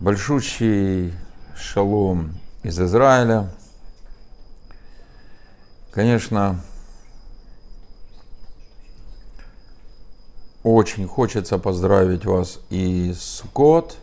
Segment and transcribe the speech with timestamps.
[0.00, 1.12] большущий
[1.54, 3.50] шалом из Израиля.
[5.92, 6.60] Конечно,
[10.62, 13.98] очень хочется поздравить вас и с Суккот,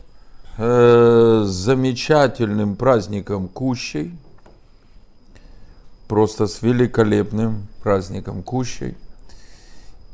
[0.58, 4.16] э, с замечательным праздником Кущей,
[6.08, 8.96] просто с великолепным праздником Кущей.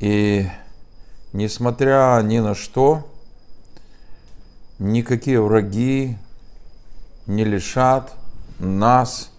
[0.00, 0.46] И
[1.32, 3.06] несмотря ни на что,
[4.84, 6.18] никакие враги
[7.26, 8.12] не лишат
[8.58, 9.30] нас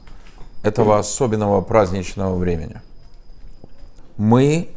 [0.64, 2.82] этого особенного праздничного времени.
[4.18, 4.70] Мы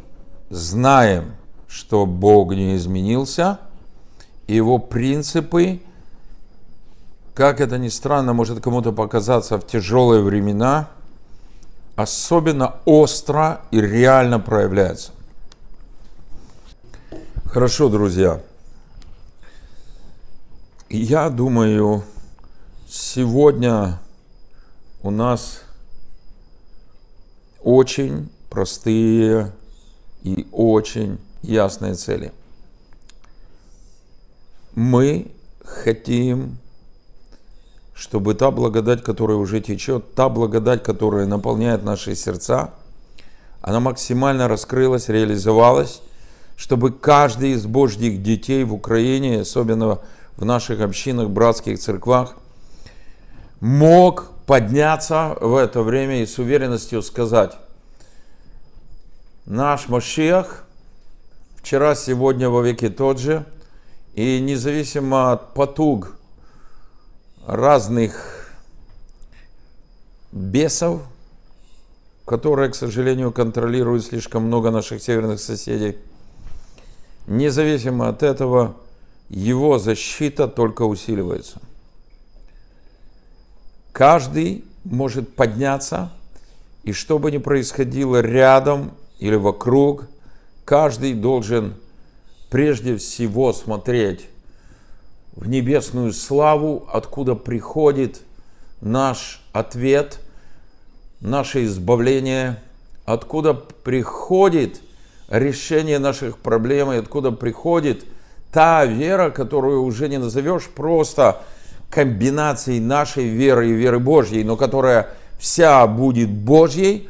[0.49, 1.33] знаем,
[1.67, 3.59] что Бог не изменился,
[4.47, 5.81] и его принципы,
[7.33, 10.89] как это ни странно, может кому-то показаться в тяжелые времена,
[11.95, 15.11] особенно остро и реально проявляются.
[17.45, 18.41] Хорошо, друзья.
[20.91, 22.03] Я думаю,
[22.87, 23.99] сегодня
[25.03, 25.61] у нас
[27.61, 29.51] очень простые
[30.23, 32.31] и очень ясные цели.
[34.73, 35.29] Мы
[35.63, 36.57] хотим,
[37.93, 42.73] чтобы та благодать, которая уже течет, та благодать, которая наполняет наши сердца,
[43.61, 46.01] она максимально раскрылась, реализовалась,
[46.55, 49.99] чтобы каждый из Божьих детей в Украине, особенно
[50.45, 52.35] наших общинах, братских церквах,
[53.59, 57.57] мог подняться в это время и с уверенностью сказать,
[59.45, 60.65] наш Машиах
[61.57, 63.45] вчера, сегодня, во веки тот же,
[64.15, 66.15] и независимо от потуг
[67.45, 68.51] разных
[70.31, 71.01] бесов,
[72.25, 75.97] которые, к сожалению, контролируют слишком много наших северных соседей,
[77.27, 78.75] независимо от этого,
[79.29, 81.61] его защита только усиливается.
[83.91, 86.11] Каждый может подняться,
[86.83, 90.07] и что бы ни происходило рядом или вокруг,
[90.65, 91.75] каждый должен
[92.49, 94.27] прежде всего смотреть
[95.35, 98.21] в небесную славу, откуда приходит
[98.81, 100.19] наш ответ,
[101.19, 102.61] наше избавление,
[103.05, 104.81] откуда приходит
[105.27, 108.05] решение наших проблем и откуда приходит–
[108.51, 111.41] та вера, которую уже не назовешь просто
[111.89, 117.09] комбинацией нашей веры и веры Божьей, но которая вся будет Божьей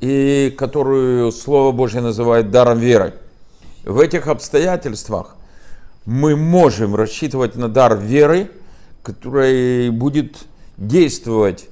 [0.00, 3.14] и которую Слово Божье называет даром веры.
[3.84, 5.36] В этих обстоятельствах
[6.04, 8.50] мы можем рассчитывать на дар веры,
[9.02, 10.36] который будет
[10.76, 11.68] действовать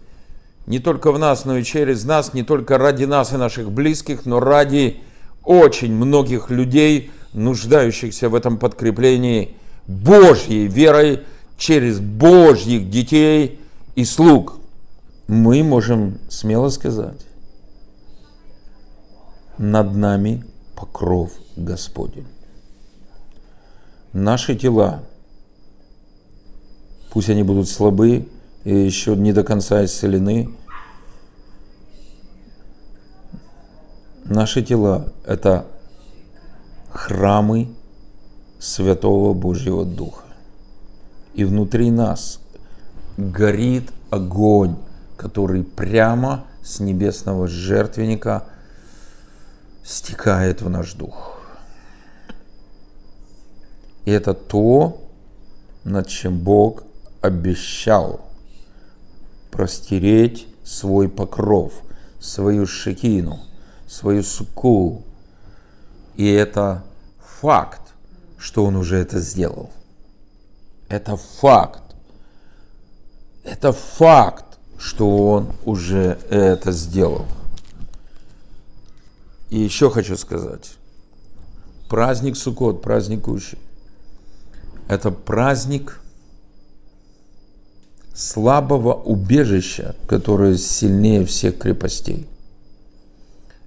[0.67, 4.27] не только в нас, но и через нас, не только ради нас и наших близких,
[4.27, 5.01] но ради
[5.45, 9.55] очень многих людей, нуждающихся в этом подкреплении
[9.87, 11.23] Божьей верой
[11.57, 13.61] через Божьих детей
[13.95, 14.59] и слуг.
[15.29, 17.21] Мы можем смело сказать,
[19.59, 22.27] над нами покров Господень.
[24.13, 25.03] Наши тела,
[27.11, 28.29] пусть они будут слабы
[28.65, 30.55] и еще не до конца исцелены,
[34.25, 35.67] наши тела– это
[36.97, 37.69] храмы
[38.59, 40.25] Святого Божьего Духа.
[41.35, 42.41] И внутри нас
[43.17, 44.77] горит огонь,
[45.17, 48.45] который прямо с небесного жертвенника
[49.85, 51.39] стекает в наш дух.
[54.05, 55.01] И это то,
[55.85, 56.85] над чем Бог
[57.21, 58.21] обещал
[59.51, 61.73] простереть свой покров,
[62.21, 63.39] свою шекину,
[63.87, 65.03] свою суку,
[66.17, 66.83] и это
[67.41, 67.83] факт,
[68.39, 69.71] что он уже это сделал.
[70.89, 71.83] Это факт.
[73.45, 77.27] Это факт, что он уже это сделал.
[79.51, 80.75] И еще хочу сказать.
[81.89, 83.59] Праздник Суккот, праздник Кущи.
[84.89, 86.01] Это праздник
[88.15, 92.27] слабого убежища, которое сильнее всех крепостей.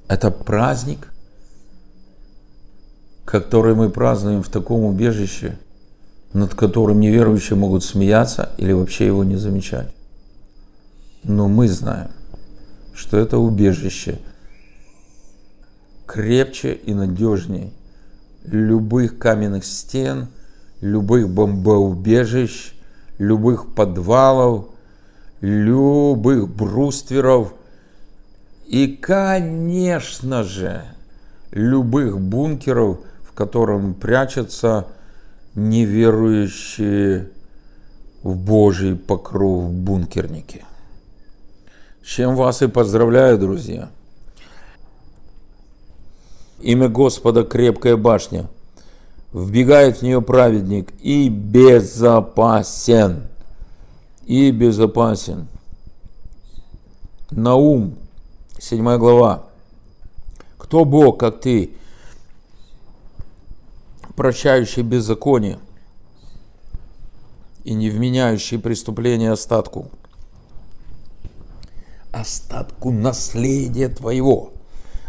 [0.07, 1.13] Это праздник–
[3.29, 5.59] который мы празднуем в таком убежище,
[6.33, 9.93] над которым неверующие могут смеяться или вообще его не замечать.
[11.23, 12.09] Но мы знаем,
[12.91, 14.17] что это убежище
[16.07, 17.71] крепче и надежней
[18.45, 20.29] любых каменных стен,
[20.81, 22.73] любых бомбоубежищ,
[23.19, 24.69] любых подвалов,
[25.39, 27.53] любых брустверов
[28.65, 30.81] и, конечно же,
[31.51, 33.01] любых бункеров,
[33.39, 34.88] котором прячутся
[35.56, 37.30] неверующие
[38.21, 40.65] в Божий покров в бункернике.
[42.03, 43.91] С чем вас и поздравляю, друзья.
[46.59, 48.50] Имя Господа крепкая башня.
[49.31, 53.24] Вбегает в нее праведник и безопасен.
[54.25, 55.47] И безопасен.
[57.31, 57.95] Наум,
[58.59, 59.45] 7 глава.
[60.57, 61.71] Кто Бог, как ты,
[64.19, 65.60] прощающий беззаконие
[67.63, 69.88] и не вменяющий преступление остатку?
[72.12, 74.51] Остатку наследия твоего.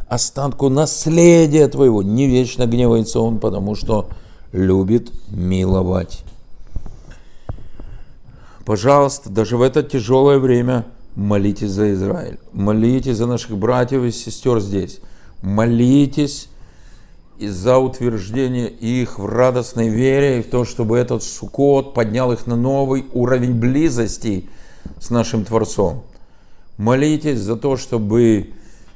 [0.06, 2.04] Остатку наследия твоего.
[2.04, 4.10] Не вечно гневается он, потому что
[4.52, 6.22] любит миловать.
[8.64, 10.86] Пожалуйста, даже в это тяжелое время–
[11.16, 15.00] молитесь за Израиль, молитесь за наших братьев и сестер здесь,
[15.42, 16.48] молитесь
[17.40, 22.46] и за утверждение их в радостной вере и в то, чтобы этот Сукот поднял их
[22.46, 24.48] на новый уровень близости
[25.00, 26.04] с нашим Творцом.
[26.76, 28.50] Молитесь за то, чтобы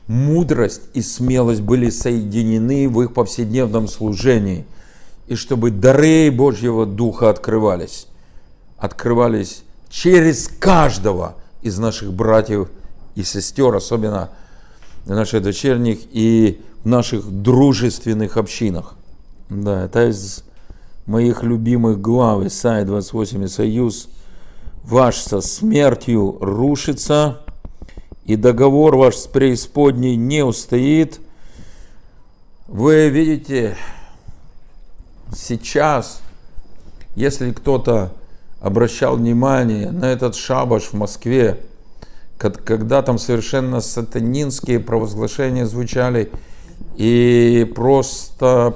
[0.06, 4.66] мудрость и смелость были соединены в их повседневном служении,
[5.26, 8.06] и чтобы дары Божьего Духа открывались,
[8.78, 12.68] открывались через каждого– из наших братьев
[13.16, 14.30] и сестер, особенно
[15.04, 18.94] в наших дочерних и в наших дружественных общинах.
[19.48, 20.44] Да, это из
[21.06, 24.08] моих любимых глав Исайя 28 и Союз.
[24.84, 27.40] Ваш со смертью рушится,
[28.24, 31.20] и договор ваш с преисподней не устоит.
[32.66, 33.76] Вы видите,
[35.34, 36.20] сейчас,
[37.14, 38.12] если кто-то
[38.60, 41.60] обращал внимание на этот шабаш в Москве,
[42.38, 46.30] когда там совершенно сатанинские провозглашения звучали
[46.96, 48.74] и просто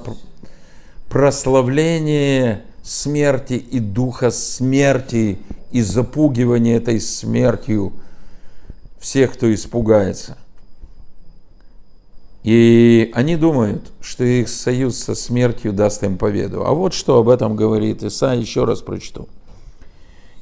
[1.09, 5.39] прославление смерти и духа смерти
[5.71, 7.93] и запугивание этой смертью
[8.99, 10.37] всех, кто испугается.
[12.43, 16.65] И они думают, что их союз со смертью даст им победу.
[16.65, 19.27] А вот что об этом говорит Иса, еще раз прочту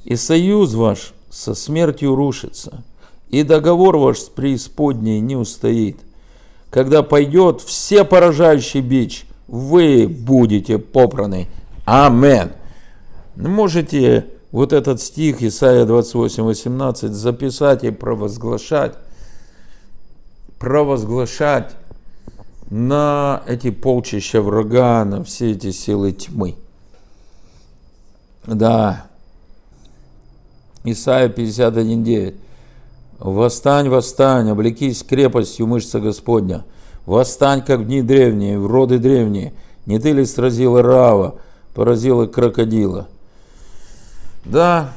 [0.07, 2.81] и союз ваш со смертью рушится,
[3.29, 5.99] и договор ваш с преисподней не устоит.
[6.69, 11.47] Когда пойдет все поражающий бич, вы будете попраны.
[11.85, 12.51] Амен.
[13.35, 18.95] Можете вот этот стих Исайя 28, 18 записать и провозглашать,
[20.59, 21.75] провозглашать
[22.69, 26.55] на эти полчища врага, на все эти силы тьмы.
[28.45, 29.05] Да,
[30.83, 32.35] Исайя 51.9.
[33.19, 36.63] «Восстань, восстань, облекись крепостью мышца Господня.
[37.05, 39.53] Восстань, как в дни древние, в роды древние.
[39.85, 41.35] Не ты ли сразила Рава,
[41.73, 43.07] поразила крокодила?»
[44.45, 44.93] Да,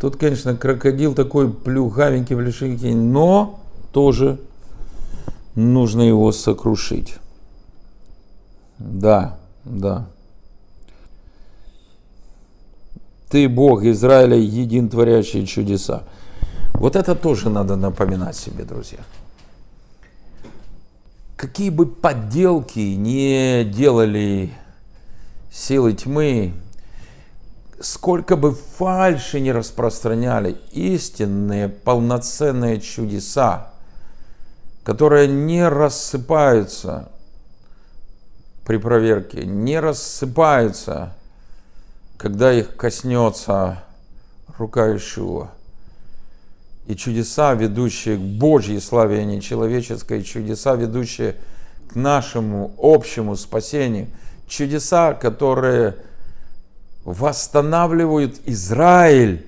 [0.00, 3.60] тут, конечно, крокодил такой плюхавенький, плюшенький, но
[3.92, 4.38] тоже
[5.54, 7.18] нужно его сокрушить.
[8.78, 10.06] Да, да.
[13.32, 16.02] Ты, Бог Израиля, един творящий чудеса.
[16.74, 18.98] Вот это тоже надо напоминать себе, друзья.
[21.38, 24.52] Какие бы подделки не делали
[25.50, 26.52] силы тьмы,
[27.80, 33.72] сколько бы фальши не распространяли, истинные полноценные чудеса,
[34.84, 37.08] которые не рассыпаются
[38.66, 41.14] при проверке, не рассыпаются
[42.22, 43.82] когда их коснется
[44.56, 45.50] рука Ишуа.
[46.86, 51.34] И чудеса, ведущие к Божьей славе, а не человеческой, чудеса, ведущие
[51.88, 54.06] к нашему общему спасению,
[54.46, 55.96] чудеса, которые
[57.04, 59.44] восстанавливают Израиль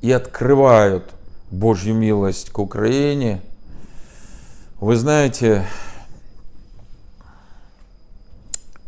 [0.00, 1.14] и открывают
[1.52, 3.40] Божью милость к Украине.
[4.80, 5.64] Вы знаете,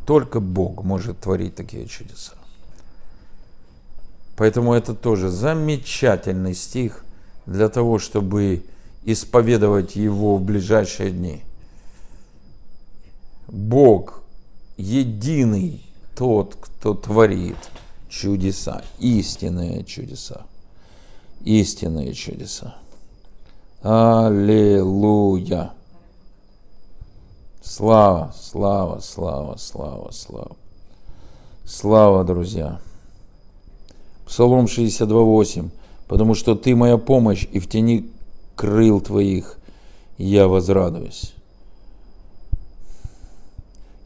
[0.06, 2.32] только Бог может творить такие чудеса.
[4.40, 7.04] Поэтому это тоже замечательный стих
[7.44, 8.64] для того, чтобы
[9.04, 11.42] исповедовать его в ближайшие дни.
[13.49, 14.23] Бог
[14.78, 15.85] единый
[16.16, 17.59] тот, кто творит
[18.09, 20.47] чудеса, истинные чудеса,
[21.44, 22.76] истинные чудеса.
[23.82, 25.73] Аллилуйя!
[27.62, 30.56] Слава, слава, слава, слава, слава.
[31.66, 32.80] Слава, друзья.
[34.30, 35.70] Псалом 62.8.
[36.06, 38.08] «Потому что Ты моя помощь, и в тени
[38.54, 39.58] крыл Твоих
[40.18, 41.32] я возрадуюсь».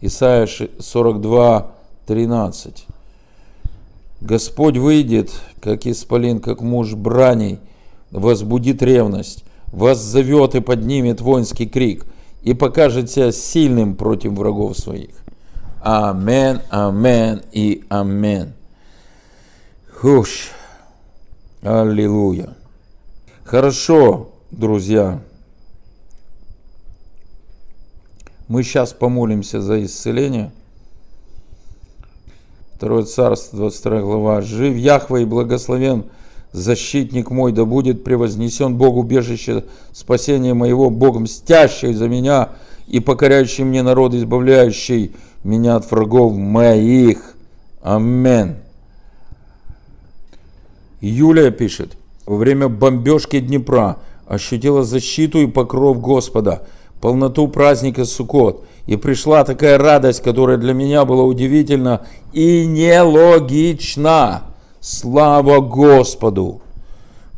[0.00, 2.84] Исайя 42.13.
[4.22, 7.58] Господь выйдет, как исполин, как муж браней,
[8.10, 12.06] возбудит ревность, вас зовет и поднимет воинский крик,
[12.42, 15.10] и покажет себя сильным против врагов своих.
[15.82, 18.54] Амен, амен и амен.
[20.04, 20.50] Хуш.
[21.62, 22.50] Аллилуйя.
[23.42, 25.23] Хорошо, друзья.
[28.46, 30.52] Мы сейчас помолимся за исцеление.
[32.75, 34.42] Второе царство, 22 глава.
[34.42, 36.04] «Жив Яхва и благословен
[36.52, 42.50] защитник мой, да будет превознесен Бог убежище спасения моего, Бог мстящий за меня
[42.88, 47.37] и покоряющий мне народ, избавляющий меня от врагов моих.
[47.80, 48.63] Амен.
[51.08, 51.96] Юлия пишет,
[52.26, 56.66] во время бомбежки Днепра ощутила защиту и покров Господа,
[57.00, 58.64] полноту праздника Суккот.
[58.87, 64.44] И пришла такая радость, которая для меня была удивительна и нелогична.
[64.80, 66.62] Слава Господу!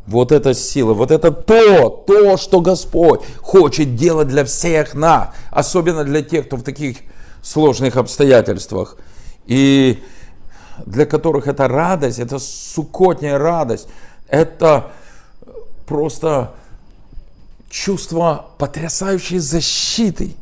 [0.06, 6.04] Вот эта сила, вот это то, то, что Господь хочет делать для всех нас, особенно
[6.04, 6.98] для тех, кто в таких
[7.42, 8.96] сложных обстоятельствах,
[9.46, 9.98] и
[10.84, 13.88] для которых это радость, это сукотняя радость,
[14.28, 14.90] это
[15.86, 16.52] просто
[17.70, 20.34] чувство потрясающей защиты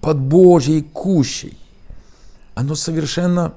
[0.00, 1.56] под Божьей кущей.
[2.54, 3.54] Оно совершенно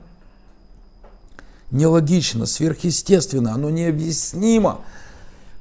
[1.72, 4.82] нелогично, сверхъестественно, оно необъяснимо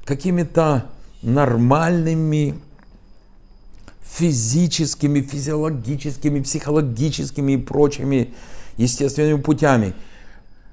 [0.05, 0.85] какими-то
[1.21, 2.59] нормальными
[4.03, 8.33] физическими, физиологическими, психологическими и прочими
[8.77, 9.93] естественными путями.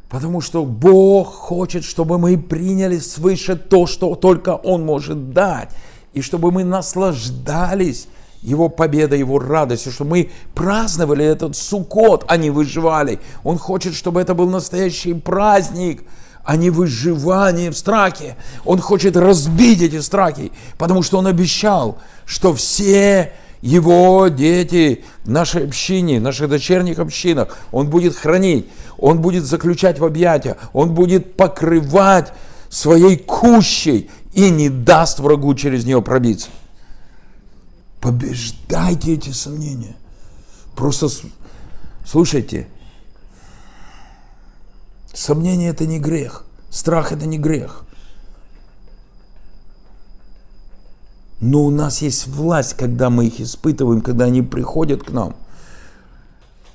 [0.09, 5.71] Потому что Бог хочет, чтобы мы приняли свыше то, что только Он может дать.
[6.13, 8.09] И чтобы мы наслаждались
[8.43, 13.21] Его победой, Его радостью, чтобы мы праздновали этот сукот, а не выживали.
[13.43, 16.03] Он хочет, чтобы это был настоящий праздник,
[16.45, 18.37] а не выживание в страхе.
[18.67, 23.33] Он хочет разбить эти страхи, потому что Он обещал, что все
[23.63, 29.99] его дети в нашей общине, в наших дочерних общинах, Он будет хранить, Он будет заключать
[29.99, 32.33] в объятия, Он будет покрывать
[32.69, 36.49] своей кущей и не даст врагу через нее пробиться.
[38.01, 39.95] Побеждайте эти сомнения.
[40.75, 41.09] Просто
[42.05, 42.67] слушайте,
[45.15, 47.85] сомнение это не грех, страх это не грех.
[51.43, 55.35] Но у нас есть власть, когда мы их испытываем, когда они приходят к нам.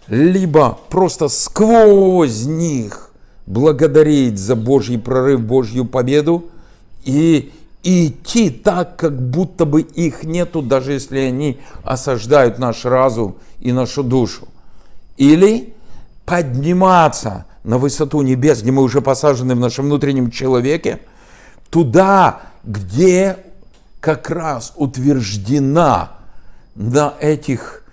[0.10, 3.12] Либо просто сквозь них
[3.46, 6.50] благодарить за Божий прорыв, Божью победу
[7.06, 13.72] и идти так, как будто бы их нету, даже если они осаждают наш разум и
[13.72, 14.50] нашу душу.
[15.16, 15.74] Или
[16.26, 21.00] подниматься на высоту небес, где мы уже посажены в нашем внутреннем человеке,
[21.70, 23.38] туда, где
[24.08, 26.12] как раз утверждена
[26.76, 27.84] на этих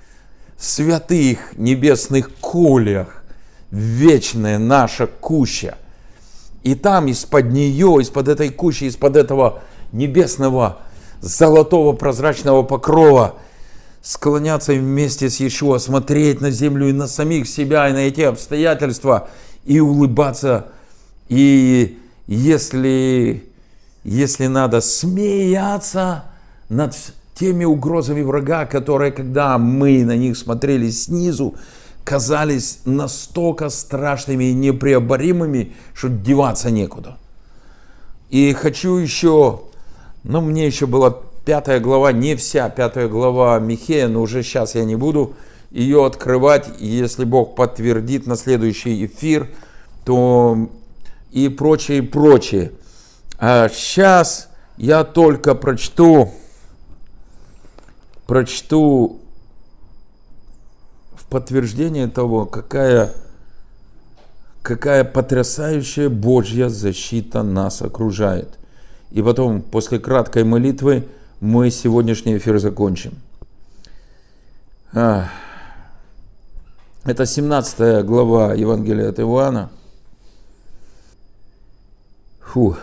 [0.57, 3.25] святых небесных кулях
[3.73, 5.77] вечная наша куща.
[6.63, 10.79] И там из-под нее, из-под этой кущи, из-под этого небесного
[11.21, 13.35] золотого прозрачного покрова
[14.01, 19.31] склоняться вместе с Иешуа, смотреть на землю и на самих себя, и на эти обстоятельства,
[19.65, 20.69] и улыбаться.
[21.29, 23.49] И если
[24.05, 26.25] если надо, смеяться
[26.69, 26.95] над
[27.35, 31.55] теми угрозами врага, которые, когда мы на них смотрели снизу,
[32.05, 37.17] казались настолько страшными и непреоборимыми, что деваться некуда.
[38.31, 39.63] И хочу еще,
[40.23, 44.85] ну мне еще была пятая глава, не вся пятая глава Михея, но уже сейчас я
[44.85, 45.35] не буду
[45.71, 46.69] ее открывать.
[46.79, 49.49] Если Бог подтвердит на следующий эфир,
[50.05, 50.69] то
[51.33, 52.73] и прочее, и прочее.
[53.39, 56.33] А сейчас я только прочту,
[58.27, 59.21] прочту
[61.17, 63.13] в подтверждение того, какая,
[64.63, 68.59] какая потрясающая Божья защита нас окружает.
[69.11, 71.09] И потом, после краткой молитвы,
[71.41, 73.15] мы сегодняшний эфир закончим.
[74.93, 75.29] Это
[77.27, 79.71] 17 глава Евангелия от Иоанна.
[82.41, 82.79] Фух.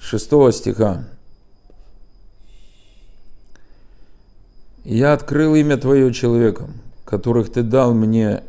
[0.00, 1.04] 6 стиха.
[4.84, 6.74] «Я открыл имя Твое человеком,
[7.04, 8.42] которых Ты дал мне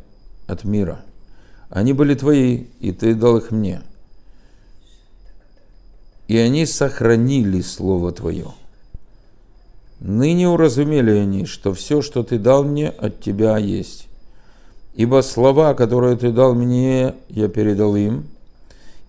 [0.48, 1.02] от мира.
[1.70, 3.82] Они были Твои, и Ты дал их мне.
[6.28, 8.54] И они сохранили Слово Твое.
[10.00, 14.10] Ныне уразумели они, что все, что Ты дал мне, от Тебя есть.
[15.00, 18.28] Ибо слова, которые ты дал мне, я передал им,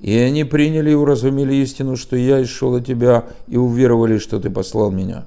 [0.00, 4.48] и они приняли и уразумели истину, что я исшел от тебя, и уверовали, что ты
[4.48, 5.26] послал меня.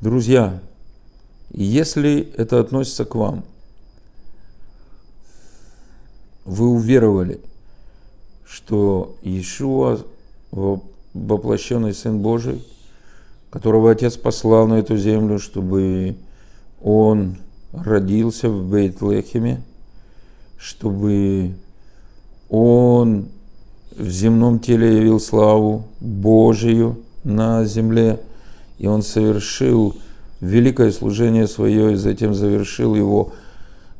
[0.00, 0.60] Друзья,
[1.50, 3.44] если это относится к вам,
[6.44, 7.40] вы уверовали,
[8.46, 9.98] что Иешуа,
[11.14, 12.62] воплощенный Сын Божий,
[13.50, 16.16] которого Отец послал на эту землю, чтобы
[16.82, 17.38] Он
[17.72, 19.62] родился в Бейтлехеме,
[20.58, 21.54] чтобы
[22.50, 23.28] Он
[23.98, 28.20] в земном теле явил славу Божию на земле,
[28.78, 29.96] и Он совершил
[30.40, 33.32] великое служение свое, и затем завершил его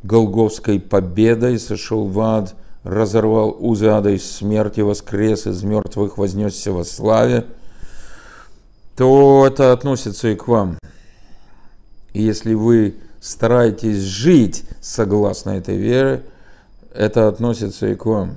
[0.04, 6.84] Голговской победой, сошел в ад, разорвал узы ада и смерти, воскрес из мертвых, вознесся во
[6.84, 7.46] славе,
[8.96, 10.78] то это относится и к вам.
[12.12, 16.22] И если вы стараетесь жить согласно этой вере,
[16.94, 18.36] это относится и к вам.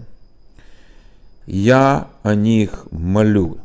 [1.54, 3.58] Я о них молю,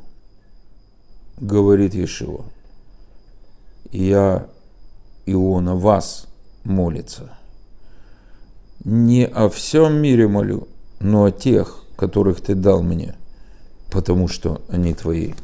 [1.36, 2.42] говорит Иешуа.
[3.92, 4.48] Я,
[5.24, 6.26] Иона, вас
[6.64, 7.38] молится.
[8.82, 10.66] Не о всем мире молю,
[10.98, 13.14] но о тех, которых ты дал мне,
[13.92, 15.34] потому что они твои.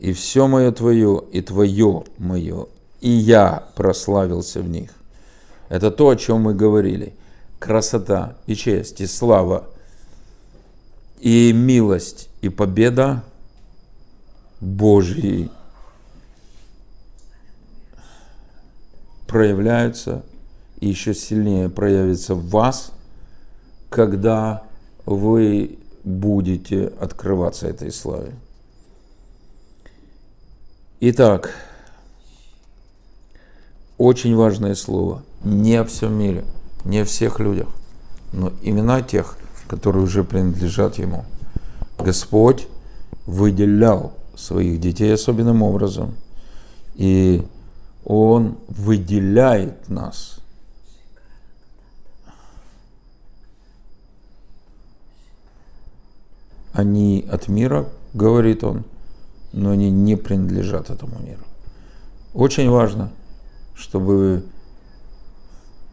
[0.00, 2.66] И все мое твое, и твое мое,
[3.00, 4.90] и я прославился в них.
[5.70, 7.14] Это то, о чем мы говорили.
[7.58, 9.70] Красота и честь, и слава,
[11.20, 13.22] и милость, и победа
[14.60, 15.50] Божьей
[19.26, 20.24] проявляются
[20.80, 22.92] и еще сильнее проявится в вас,
[23.90, 24.64] когда
[25.04, 28.32] вы будете открываться этой славе.
[31.00, 31.54] Итак,
[33.98, 35.22] очень важное слово.
[35.44, 36.44] Не о всем мире,
[36.84, 37.68] не о всех людях,
[38.32, 39.36] но имена тех,
[39.70, 41.24] которые уже принадлежат Ему.
[41.96, 42.66] Господь
[43.24, 46.16] выделял своих детей особенным образом,
[46.96, 47.46] и
[48.04, 50.38] Он выделяет нас–
[56.72, 58.84] они от мира, говорит он,
[59.52, 61.42] но они не принадлежат этому миру.
[62.32, 63.12] Очень важно,
[63.74, 64.44] чтобы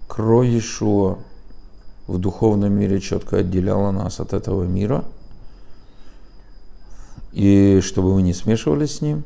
[0.07, 1.17] кровь Иешуа
[2.07, 5.03] в духовном мире четко отделяла нас от этого мира,
[7.33, 9.23] и чтобы мы не смешивались с ним,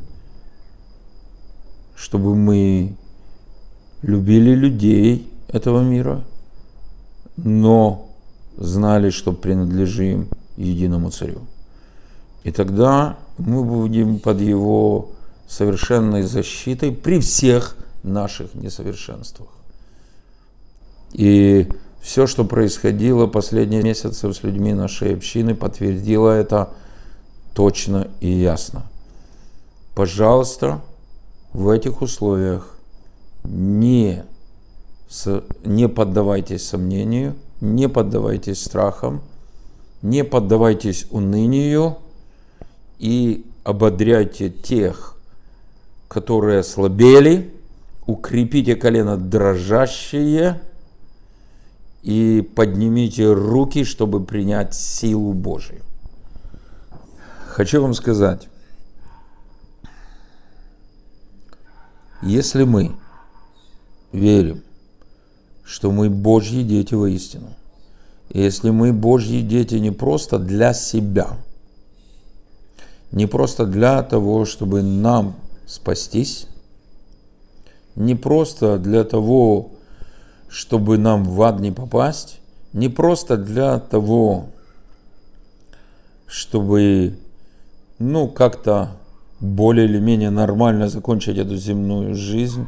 [1.96, 2.96] чтобы мы
[4.02, 6.24] любили людей этого мира,
[7.38, 8.10] но
[8.58, 11.42] знали, что принадлежим единому царю.
[12.44, 15.12] И тогда мы будем под его
[15.48, 19.50] совершенной защитой при всех наших несовершенствах.
[21.14, 21.68] И
[22.02, 26.70] все, что происходило последние месяцы с людьми нашей общины, подтвердило это
[27.54, 28.84] точно и ясно.
[29.94, 30.82] Пожалуйста,
[31.54, 32.76] в этих условиях
[33.44, 34.24] не,
[35.64, 39.22] не поддавайтесь сомнению, не поддавайтесь страхам,
[40.02, 41.98] не поддавайтесь унынию
[42.98, 45.16] и ободряйте тех,
[46.08, 47.54] которые ослабели,
[48.08, 50.62] укрепите колено дрожащие
[52.04, 55.82] и поднимите руки, чтобы принять силу Божию.
[57.48, 58.48] Хочу вам сказать,
[62.22, 62.96] если мы
[64.12, 64.64] верим,
[65.64, 67.50] что мы Божьи дети воистину,
[68.30, 71.38] если мы Божьи дети не просто для себя,
[73.12, 75.36] не просто для того, чтобы нам
[75.66, 76.48] спастись,
[77.96, 79.72] не просто для того,
[80.52, 82.40] чтобы нам в ад не попасть,
[82.74, 84.48] не просто для того,
[86.28, 87.18] чтобы,
[88.00, 88.92] ну, как-то
[89.40, 92.68] более или менее нормально закончить эту земную жизнь,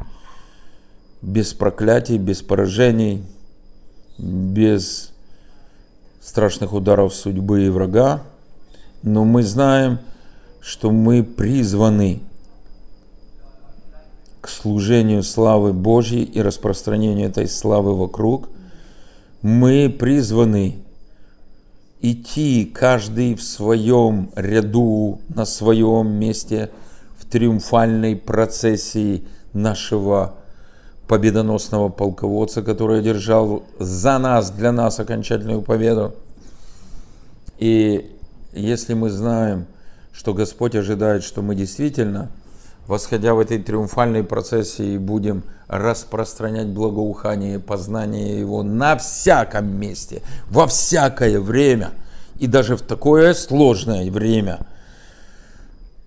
[1.22, 3.24] без проклятий, без поражений,
[4.18, 5.12] без
[6.22, 8.24] страшных ударов судьбы и врага,
[9.02, 10.00] но мы знаем,
[10.62, 12.22] что мы призваны
[14.64, 18.48] служению славы Божьей и распространению этой славы вокруг.
[19.42, 20.78] Мы призваны
[22.00, 26.70] идти каждый в своем ряду, на своем месте
[27.18, 30.36] в триумфальной процессии нашего
[31.10, 36.16] победоносного полководца, который одержал за нас, для нас окончательную победу.
[37.60, 38.16] И
[38.54, 39.66] если мы знаем,
[40.14, 42.30] что Господь ожидает, что мы действительно
[42.88, 50.68] восходя в этой триумфальной процессии, будем распространять благоухание и познание Его на всяком месте, во
[50.68, 51.92] всякое время,
[52.40, 54.60] и даже в такое сложное время,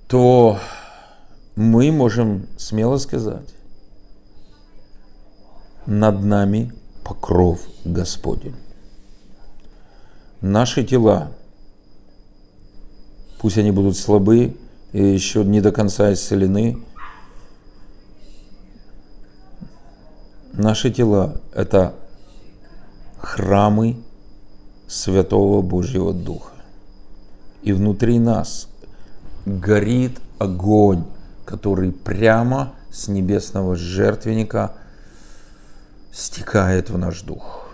[0.09, 0.59] то
[1.57, 3.55] мы можем смело сказать,
[5.87, 6.73] над нами
[7.05, 8.57] покров Господень.
[10.41, 11.33] Наши тела,
[13.39, 14.57] пусть они будут слабы
[14.96, 16.82] и еще не до конца исцелены,
[20.54, 21.92] наши тела– это
[23.18, 24.02] храмы
[24.88, 26.54] Святого Божьего Духа.
[27.61, 28.68] И внутри нас
[29.44, 31.04] горит огонь,
[31.44, 34.76] который прямо с небесного жертвенника
[36.11, 37.68] стекает в наш дух.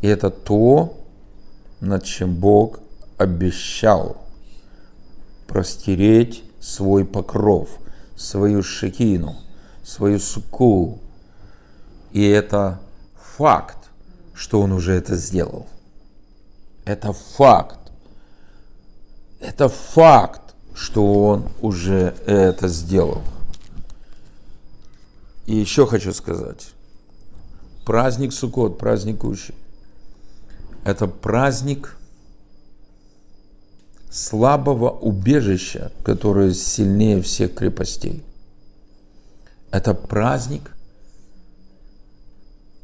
[0.00, 0.96] И это то,
[1.80, 2.80] над чем Бог
[3.18, 4.23] обещал
[5.54, 7.68] простереть свой покров,
[8.16, 9.36] свою шекину,
[9.84, 10.98] свою суку.
[12.10, 12.80] И это
[13.36, 13.78] факт,
[14.34, 15.68] что он уже это сделал.
[16.84, 17.78] Это факт.
[19.38, 23.22] Это факт, что он уже это сделал.
[25.46, 26.70] И еще хочу сказать.
[27.86, 29.54] Праздник Суккот, праздник Кущи.
[30.84, 31.96] Это праздник
[34.14, 38.22] слабого убежища, которое сильнее всех крепостей.
[39.72, 40.70] Это праздник,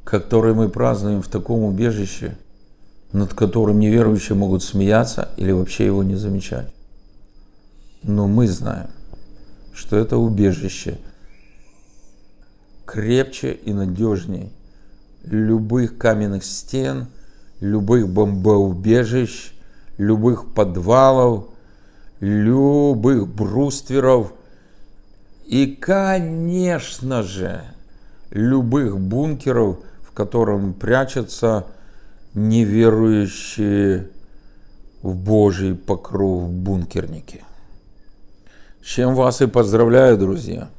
[0.02, 2.36] который мы празднуем в таком убежище,
[3.12, 6.66] над которым неверующие могут смеяться или вообще его не замечать.
[8.02, 8.90] Но мы знаем,
[9.72, 10.98] что это убежище
[12.86, 14.50] крепче и надежнее
[15.22, 17.06] любых каменных стен,
[17.60, 19.52] любых бомбоубежищ,
[20.00, 21.44] любых подвалов,
[22.20, 24.32] любых брустверов
[25.44, 27.60] и, конечно же,
[28.30, 31.66] любых бункеров, в котором прячутся
[32.32, 34.08] неверующие
[35.02, 37.44] в Божий покров бункерники.
[38.82, 40.70] С чем вас и поздравляю, друзья.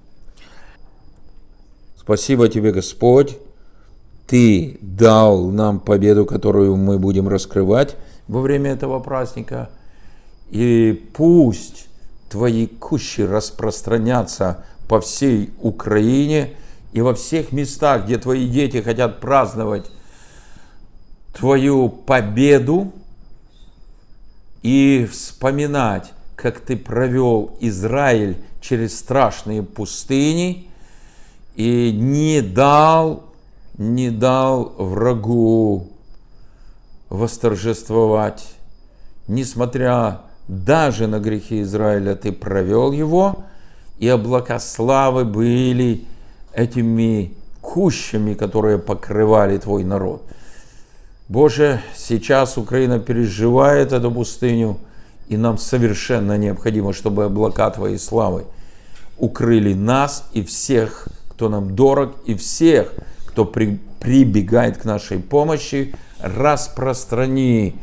[1.96, 3.38] Спасибо тебе, Господь.
[4.26, 7.96] Ты дал нам победу, которую мы будем раскрывать
[8.28, 9.70] во время этого праздника.
[10.50, 11.88] И пусть
[12.30, 16.56] твои кущи распространятся по всей Украине
[16.94, 19.90] и во всех местах, где твои дети хотят праздновать
[21.34, 22.92] твою победу
[24.62, 30.68] и вспоминать, как ты провел Израиль через страшные пустыни
[31.56, 33.24] и не дал,
[33.78, 35.90] не дал врагу
[37.12, 38.48] восторжествовать,
[39.28, 43.44] несмотря даже на грехи Израиля, ты провел его,
[44.00, 46.06] и облака славы были
[46.54, 50.24] этими кущами, которые покрывали твой народ.
[51.28, 54.78] Боже, сейчас Украина переживает эту пустыню,
[55.28, 58.46] и нам совершенно необходимо, чтобы облака Твоей славы
[59.18, 62.94] укрыли нас и всех, кто нам дорог, и всех,
[63.28, 67.76] кто при, прибегает к нашей помощи, распространи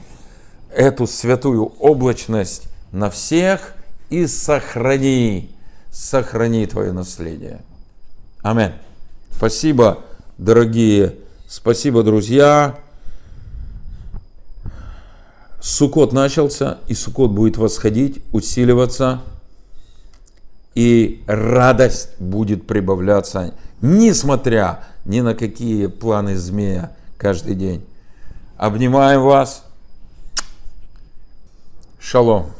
[0.74, 3.74] эту святую облачность на всех
[4.11, 5.50] и сохрани,
[5.90, 7.61] сохрани Твое наследие.
[8.42, 8.72] Аминь.
[9.31, 10.00] Спасибо,
[10.37, 11.14] дорогие,
[11.46, 12.76] спасибо, друзья.
[15.61, 19.20] Сукот начался, и Сукот будет восходить, усиливаться,
[20.74, 27.85] и радость будет прибавляться, несмотря ни на какие планы змея каждый день.
[28.57, 29.64] Обнимаем вас.
[31.99, 32.53] Шалом.